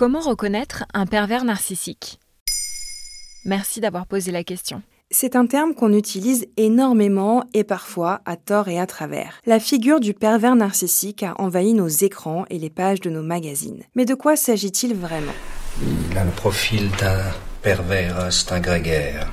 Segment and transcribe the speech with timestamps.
[0.00, 2.20] Comment reconnaître un pervers narcissique?
[3.44, 4.80] Merci d'avoir posé la question.
[5.10, 9.42] C'est un terme qu'on utilise énormément et parfois à tort et à travers.
[9.44, 13.82] La figure du pervers narcissique a envahi nos écrans et les pages de nos magazines.
[13.94, 15.34] Mais de quoi s'agit-il vraiment?
[15.82, 17.20] Il a le profil d'un
[17.60, 19.30] pervers instinct grégaire.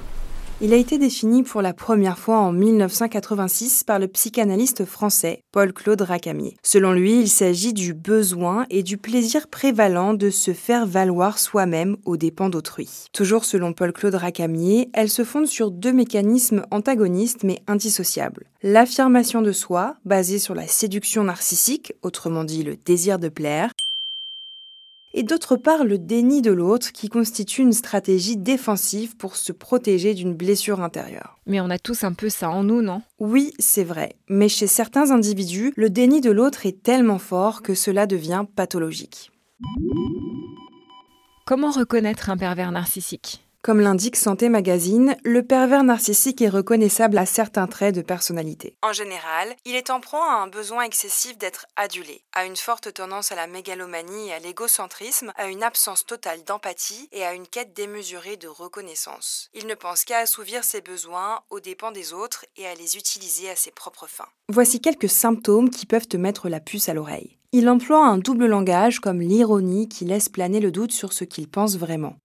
[0.59, 6.01] Il a été défini pour la première fois en 1986 par le psychanalyste français Paul-Claude
[6.01, 6.57] Racamier.
[6.63, 11.97] Selon lui, il s'agit du besoin et du plaisir prévalent de se faire valoir soi-même
[12.05, 12.89] aux dépens d'autrui.
[13.13, 18.47] Toujours selon Paul-Claude Racamier, elle se fonde sur deux mécanismes antagonistes mais indissociables.
[18.63, 23.71] L'affirmation de soi, basée sur la séduction narcissique, autrement dit le désir de plaire,
[25.17, 30.13] et d'autre part le déni de l'autre qui constitue une stratégie défensive pour se protéger
[30.13, 31.39] d'une blessure intérieure.
[31.47, 33.01] Mais on a tous un peu ça en nous, non?
[33.17, 37.73] Oui, c'est vrai, mais chez certains individus, le déni de l'autre est tellement fort que
[37.73, 39.31] cela devient pathologique.
[41.47, 43.46] Comment reconnaître un pervers narcissique?
[43.67, 48.77] Comme l'indique Santé Magazine, le pervers narcissique est reconnaissable à certains traits de personnalité.
[48.81, 52.93] En général, il est en proie à un besoin excessif d'être adulé, à une forte
[52.93, 57.45] tendance à la mégalomanie et à l'égocentrisme, à une absence totale d'empathie et à une
[57.45, 59.49] quête démesurée de reconnaissance.
[59.53, 63.49] Il ne pense qu'à assouvir ses besoins aux dépens des autres et à les utiliser
[63.49, 64.29] à ses propres fins.
[64.47, 67.37] Voici quelques symptômes qui peuvent te mettre la puce à l'oreille.
[67.51, 71.49] Il emploie un double langage comme l'ironie qui laisse planer le doute sur ce qu'il
[71.49, 72.15] pense vraiment.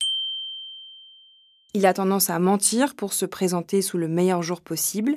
[1.74, 5.16] Il a tendance à mentir pour se présenter sous le meilleur jour possible.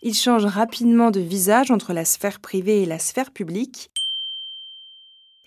[0.00, 3.90] Il change rapidement de visage entre la sphère privée et la sphère publique.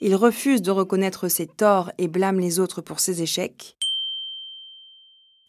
[0.01, 3.78] Il refuse de reconnaître ses torts et blâme les autres pour ses échecs.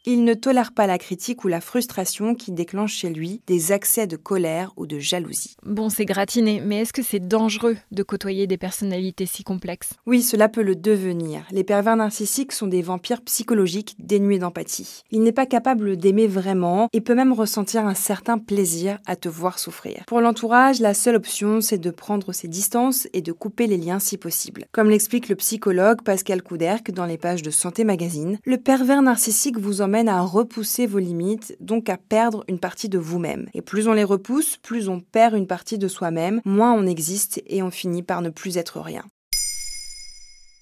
[0.06, 4.06] Il ne tolère pas la critique ou la frustration qui déclenche chez lui des accès
[4.06, 5.56] de colère ou de jalousie.
[5.62, 9.90] Bon, c'est gratiné, mais est-ce que c'est dangereux de côtoyer des personnalités si complexes?
[10.06, 11.42] Oui, cela peut le devenir.
[11.50, 15.02] Les pervers narcissiques sont des vampires psychologiques dénués d'empathie.
[15.10, 19.28] Il n'est pas capable d'aimer vraiment et peut même ressentir un certain plaisir à te
[19.28, 20.04] voir souffrir.
[20.06, 23.98] Pour l'entourage, la seule option, c'est de prendre ses distances et de couper les liens
[23.98, 24.64] si possible.
[24.72, 29.58] Comme l'explique le psychologue Pascal Couderc dans les pages de Santé Magazine, le pervers narcissique
[29.58, 33.48] vous emmène à repousser vos limites, donc à perdre une partie de vous-même.
[33.54, 37.42] Et plus on les repousse, plus on perd une partie de soi-même, moins on existe
[37.46, 39.04] et on finit par ne plus être rien.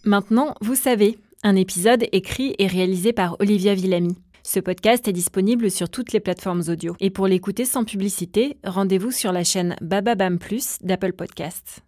[0.04, 4.16] Maintenant, vous savez, un épisode écrit et réalisé par Olivia Villamy.
[4.42, 6.96] Ce podcast est disponible sur toutes les plateformes audio.
[7.00, 11.82] Et pour l'écouter sans publicité, rendez-vous sur la chaîne Bababam Plus d'Apple Podcasts.